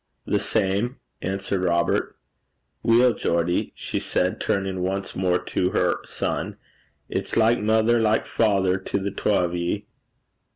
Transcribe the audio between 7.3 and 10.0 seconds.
like mither, like father to the twa o' ye.'